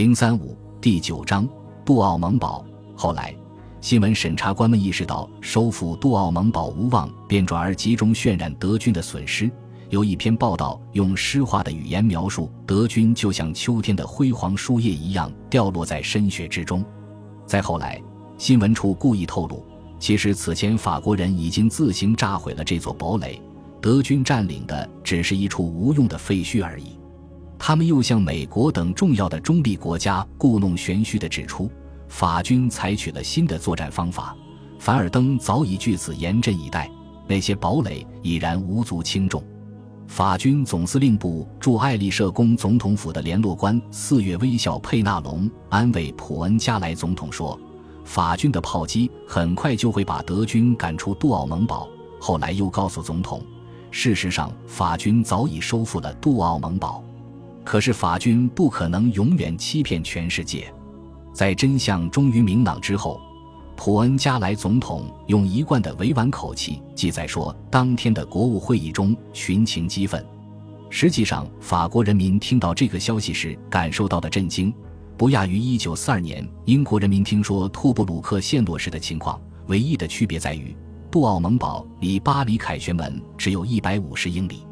[0.00, 1.46] 零三五第九章
[1.84, 2.64] 杜奥蒙堡。
[2.96, 3.36] 后来，
[3.82, 9.50] 新闻审查官们意识到收复杜奥蒙堡无望，便转而集中渲染德军的损失。
[9.90, 16.82] 有一篇报道用诗化的语言描述德军，就像秋天的辉煌树叶一样掉落在深雪之中。
[17.44, 18.02] 再后来，
[18.38, 19.62] 新闻处故意透露，
[19.98, 23.38] 其实此前法国人已经自行炸毁了这座堡垒，
[23.82, 26.98] 德军占领的只是一处无用的废墟而已。
[27.62, 31.70] 他们又向美国等重要的中立国家故弄玄虚地指出，
[32.08, 34.34] 法军采取了新的作战方法，
[34.78, 36.90] 凡尔登早已据此严阵以待，
[37.28, 39.44] 那些堡垒已然无足轻重。
[40.08, 47.60] 法军总司令部驻爱丽舍宫总统府的联络官四月微笑佩纳隆安慰普恩加莱总统说
[48.04, 51.86] ：“法军的炮击很快就会把德军赶出杜奥蒙堡。”
[52.18, 53.44] 后来又告诉总统，
[53.90, 57.04] 事实上法军早已收复了杜奥蒙堡。
[57.64, 60.72] 可是法军不可能永远欺骗全世界，
[61.32, 63.20] 在真相终于明朗之后，
[63.76, 70.24] 普恩加莱总统用一贯的委婉口气记载说，当天的国务会议中群情激愤。
[70.88, 74.74] 实际上，法国人民听到这个消息时感受到的震惊，
[75.16, 79.40] 不亚于1942年英国人民听说托布鲁克陷落时的情况。
[79.68, 80.74] 唯一的区别在于，
[81.08, 84.64] 杜奥蒙堡离巴黎凯旋门只有一百五十英里。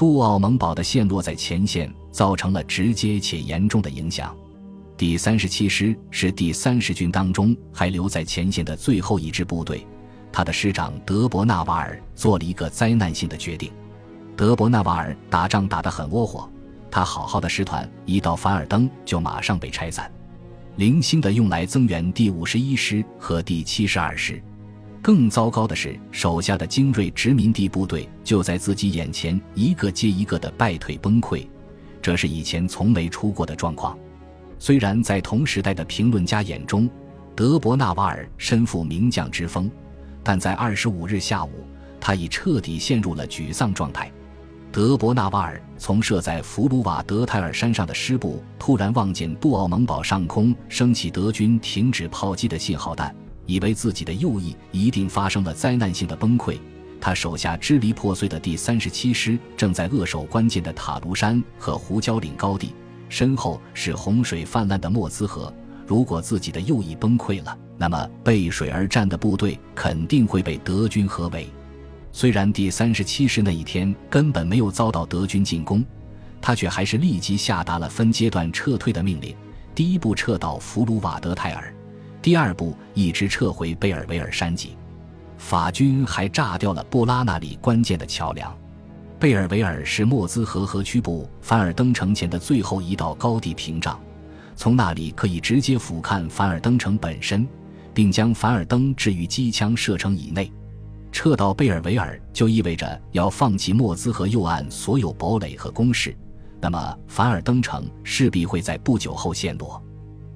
[0.00, 4.34] 杜奥蒙堡的陷落在前线，造成了直接且严重的影响。
[4.96, 9.86] 第三十七师是第三十军当中还留在前线的最后一支部队，
[10.32, 13.70] 他的师长德伯纳瓦尔做了一个灾难性的决定。
[14.38, 16.48] 德伯纳瓦尔打仗打得很窝火，
[16.90, 20.10] 他好好的师团一到凡尔登就马上被拆散，
[20.76, 24.42] 零星的用来增援第五十一师和第七十二师。
[25.02, 31.46] 更糟糕的是，手下的精锐殖民地部队就在自己眼前一个接一个的败退崩溃，
[32.02, 33.98] 这是以前从没出过的状况。
[34.58, 36.88] 虽然在同时代的评论家眼中，
[37.34, 39.70] 德伯纳瓦尔身负名将之风，
[40.22, 41.50] 但在二十五日下午，
[41.98, 44.12] 他已彻底陷入了沮丧状态。
[44.70, 53.12] 德伯纳瓦尔从设在弗鲁瓦德泰尔山上的师部突然望见杜奥蒙堡上空升起德军停止炮击的信号弹。
[53.50, 56.56] 以为自己的右翼一定发生了灾难性的崩溃，
[57.00, 62.72] 他手下支离破碎的第三十七师正在扼守关键的塔卢山和胡椒岭高地，
[63.08, 65.52] 身后是洪水泛滥的莫兹河。
[65.84, 71.48] 如果自己的右翼崩溃了，那么背水而战的部队肯定会被德军合围。
[72.12, 75.84] 虽然第三十七师那一天根本没有遭到德军进攻，
[76.40, 79.34] 他却还是立即下达了分阶段撤退的命令。
[79.74, 81.74] 第一步撤到弗鲁瓦德泰尔。
[82.22, 84.76] 第二步，一直撤回贝尔维尔山脊，
[85.38, 88.54] 法军还炸掉了布拉那里关键的桥梁。
[89.18, 93.98] 贝尔维尔是莫兹河河区部凡尔登城前的最后一道高地屏障，
[94.54, 97.48] 从那里可以直接俯瞰凡尔登城本身，
[97.94, 100.52] 并将凡尔登置于机枪射程以内。
[101.12, 106.14] 撤到贝尔维尔就意味着要放弃莫兹河右岸所有堡垒和工事，
[106.60, 109.82] 那么凡尔登城势必会在不久后陷落。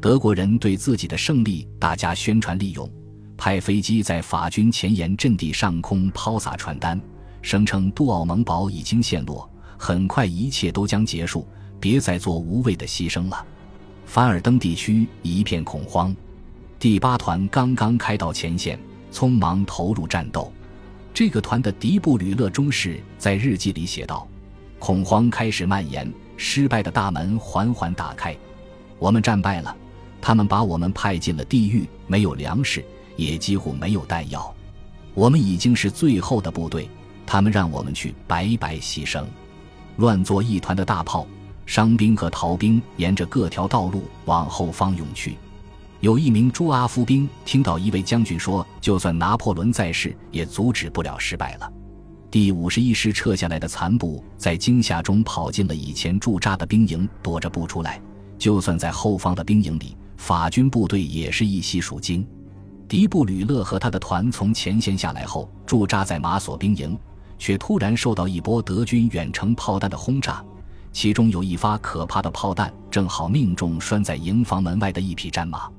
[0.00, 2.88] 德国人对自己的胜利大加宣传利用，
[3.36, 7.00] 派飞机在法军前沿阵地上空抛洒传单，
[7.42, 11.44] 声称杜奥蒙堡已经陷落，很快一切都将结束，
[11.80, 13.44] 别再做无谓的牺牲了。
[14.06, 16.14] 凡尔登地区一片恐慌，
[16.78, 18.78] 第八团刚刚开到前线，
[19.12, 20.52] 匆忙投入战斗。
[21.12, 24.28] 这个团的迪布吕勒中士在日记里写道
[24.78, 28.36] ：“恐慌开始蔓延，失败的大门缓缓打开，
[29.00, 29.76] 我们战败了。”
[30.28, 32.84] 他们把我们派进了地狱，没有粮食，
[33.16, 34.54] 也几乎没有弹药。
[35.14, 36.86] 我们已经是最后的部队，
[37.24, 39.24] 他们让我们去白白牺牲。
[39.96, 41.26] 乱作一团的大炮、
[41.64, 45.38] 伤兵和逃兵沿着各条道路往后方涌去。
[46.00, 51.72] 有一名朱阿夫兵听到一位将军说：“就算拿破仑在世，也阻止不了失败了。”
[52.30, 57.98] 第五十一师撤下来的残部在惊吓中跑进了以前驻扎的兵营，躲着不出来。
[58.36, 59.96] 就算在后方的兵营里。
[60.18, 62.26] 法军部队也是一袭属精。
[62.86, 66.98] 迪布吕勒和他的团从前线下来后，驻扎在马索兵营，
[67.38, 70.44] 却突然受到一波德军远程炮弹的轰炸，
[70.92, 75.70] 其中有一发可怕的炮弹正好命中拴在营房门外的一匹战马，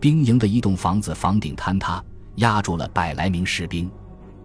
[0.00, 2.02] 兵营的一栋房子房顶坍塌，
[2.36, 3.90] 压住了百来名士兵。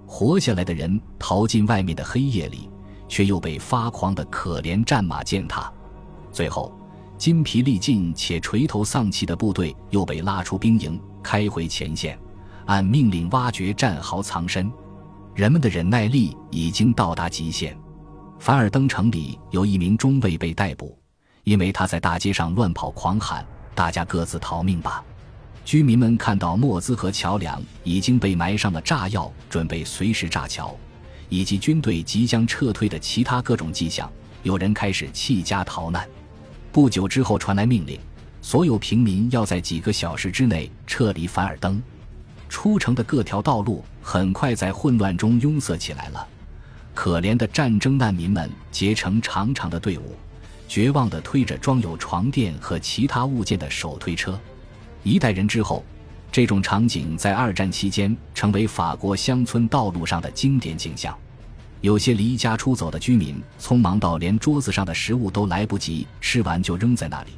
[0.06, 2.70] 活下来的人逃进外面的黑夜里，
[3.08, 5.72] 却又被发狂的可怜战马践踏，
[6.32, 6.72] 最后。
[7.22, 12.18] 筋疲力尽且垂头丧气的部队又被拉出兵营，开回前线，
[12.66, 14.72] 按命令挖掘战壕藏身。
[15.36, 17.78] 人们的忍耐力已经到达极限。
[18.40, 20.98] 凡尔登城里有一名中尉被逮捕，
[21.44, 23.46] 因为他在大街上乱跑狂喊
[23.76, 25.06] ：“大家各自逃命吧！”
[25.64, 30.76] 居民们看到莫兹河桥梁已经被埋上了炸药，准备随时炸桥，
[31.30, 36.10] 以及军队即将撤退的其他各种迹象，有人开始弃家逃难。
[36.72, 38.00] 不久之后传来命令，
[38.42, 41.82] 所有平民要在几个小时之内撤离凡尔登。
[42.48, 46.28] 出城的各条道路很快在混乱中拥塞起来了。
[46.94, 50.16] 可怜的战争难民们结成长长的队伍，
[50.68, 54.40] 绝望地推着装有床垫和其他物件的手推车。
[55.04, 55.84] 一代人之后，
[56.32, 61.18] 这种场景在二战期间成为法国乡村道路上的经典景象。
[61.82, 67.32] 有些离家出走的居民匆忙到连桌子上的食物都来不及吃完就扔在那里，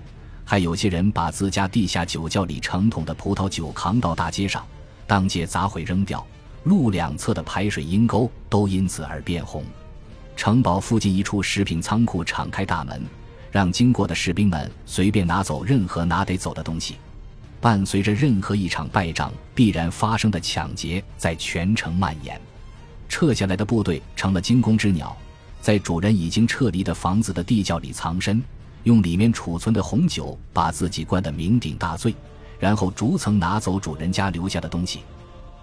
[0.43, 4.65] 还有些人把自家地下酒窖里成桶的葡萄酒扛到大街上，
[5.07, 6.25] 当街砸毁扔掉。
[6.65, 9.63] 路两侧的排水阴沟都因此而变红。
[10.35, 13.01] 城堡附近一处食品仓库敞开大门，
[13.49, 16.95] 让经过的士兵们随便拿走任何拿得走的东西。
[17.61, 22.39] 伴随着任何一场败仗必然发生的抢劫在全城蔓延。
[23.13, 25.15] 撤下来的部队成了惊弓之鸟，
[25.61, 28.41] 在主人已经撤离的房子的地窖里藏身，
[28.85, 32.15] 用里面储存的红酒把自己灌得酩酊大醉，
[32.59, 35.01] 然后逐层拿走主人家留下的东西。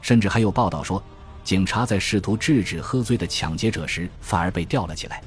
[0.01, 1.03] 甚至还有报道说，
[1.43, 5.21] 警察在试图制止喝醉的抢劫者时，反而被吊了起来。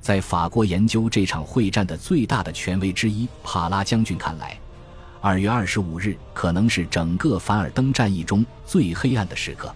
[0.00, 4.58] 在法国研究这场会战的最大的权威之一帕拉将军看来，
[5.20, 9.72] 二月二十五日可能是整个凡尔登战役中最黑暗的时刻。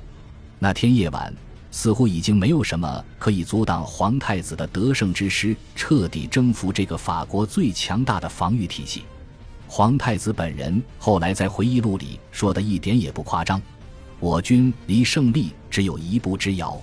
[0.59, 1.33] 那天夜晚，
[1.75, 9.03] 似乎已经没有什么可以阻挡皇太子的得胜之师彻底征服这个法国最强大的防御体系。
[9.67, 13.61] 皇太子本人后来在回忆录里说的一点也不夸张。
[14.21, 16.81] 我军离胜利只有一步之遥，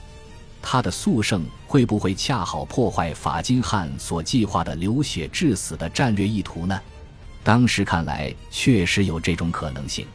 [0.62, 6.78] 他的速胜会不会恰好破坏法金汉所计划的流血致死的战略意图呢？
[7.46, 10.06] 当时看来确实有这种可能性。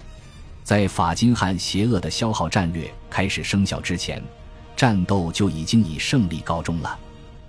[0.62, 4.22] 在法金汉邪恶的消耗战略开始生效之前，
[4.76, 6.98] 战斗就已经以胜利告终了。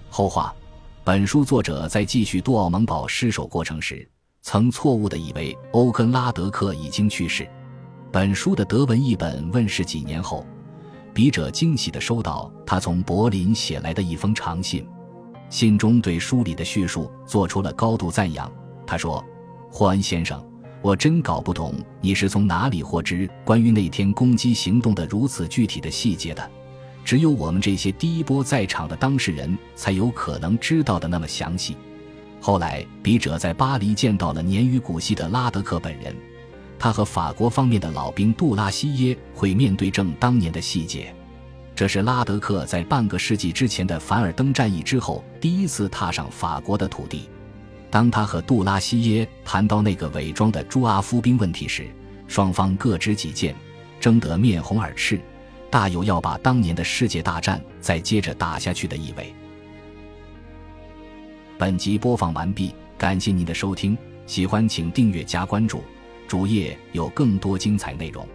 [0.09, 0.56] 后话：
[1.03, 4.09] 本书作者在继续杜奥蒙堡失守过程时，
[4.41, 7.47] 曾错误地以为欧根拉德克已经去世。
[8.12, 10.45] 本书的德文译本问世几年后，
[11.13, 14.88] 笔者惊喜地收到他从柏林写来的一封长信，
[15.50, 18.50] 信中对书里的叙述做出了高度赞扬。
[18.85, 19.23] 他说
[19.69, 20.41] ：“霍恩先生，
[20.81, 26.50] 我真搞不懂你是从哪里获知关于那天攻击行动的如此具体的细节的，
[27.07, 31.77] 只有我们这些第一波在场的当事人才有可能知道的那么详细。”
[32.42, 36.13] 后来，笔者在巴黎见到了年逾古稀的拉德克本人。
[36.77, 41.15] 他和法国方面的老兵杜拉西耶会面对正当年的细节，
[41.74, 47.30] 这是拉德克在半个世纪之前的凡尔登战役之后第一次踏上法国的土地。
[47.89, 51.88] 当他和杜拉西耶谈到那个伪装的朱阿夫兵问题时，
[52.27, 53.56] 双方各执己见，
[53.98, 55.19] 争得面红耳赤，
[55.69, 59.33] 大有要把当年的世界大战再接着打下去的意味。
[61.57, 65.83] 本集播放完毕，感谢您的收听，喜欢请订阅加关注。
[66.27, 68.27] 主页有更多精彩内容。